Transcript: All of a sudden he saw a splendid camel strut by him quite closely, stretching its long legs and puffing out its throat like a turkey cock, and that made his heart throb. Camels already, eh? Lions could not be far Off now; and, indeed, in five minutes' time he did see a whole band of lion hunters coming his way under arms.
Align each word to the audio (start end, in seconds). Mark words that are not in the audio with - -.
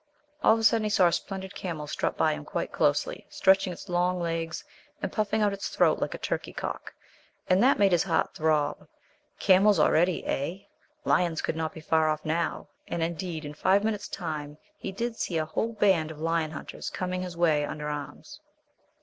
All 0.43 0.55
of 0.55 0.59
a 0.59 0.63
sudden 0.63 0.85
he 0.85 0.89
saw 0.89 1.05
a 1.05 1.11
splendid 1.11 1.53
camel 1.53 1.85
strut 1.85 2.17
by 2.17 2.33
him 2.33 2.43
quite 2.43 2.71
closely, 2.71 3.27
stretching 3.29 3.71
its 3.71 3.87
long 3.87 4.19
legs 4.19 4.63
and 4.99 5.11
puffing 5.11 5.43
out 5.43 5.53
its 5.53 5.69
throat 5.69 5.99
like 5.99 6.15
a 6.15 6.17
turkey 6.17 6.53
cock, 6.53 6.95
and 7.47 7.61
that 7.61 7.77
made 7.77 7.91
his 7.91 8.01
heart 8.01 8.33
throb. 8.33 8.87
Camels 9.37 9.77
already, 9.79 10.25
eh? 10.25 10.65
Lions 11.05 11.43
could 11.43 11.55
not 11.55 11.71
be 11.71 11.81
far 11.81 12.09
Off 12.09 12.25
now; 12.25 12.67
and, 12.87 13.03
indeed, 13.03 13.45
in 13.45 13.53
five 13.53 13.83
minutes' 13.83 14.07
time 14.07 14.57
he 14.75 14.91
did 14.91 15.17
see 15.17 15.37
a 15.37 15.45
whole 15.45 15.73
band 15.73 16.09
of 16.09 16.17
lion 16.19 16.49
hunters 16.49 16.89
coming 16.89 17.21
his 17.21 17.37
way 17.37 17.63
under 17.63 17.87
arms. 17.87 18.41